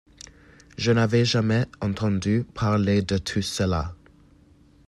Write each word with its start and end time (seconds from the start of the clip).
Je 0.77 0.91
n’avais 0.91 1.25
jamais 1.25 1.67
entendu 1.79 2.43
parler 2.55 3.03
de 3.03 3.19
tout 3.19 3.43
cela! 3.43 3.93